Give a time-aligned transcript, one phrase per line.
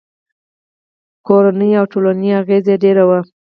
[1.27, 3.11] کورنیو او ټولنې اغېز ډېر و.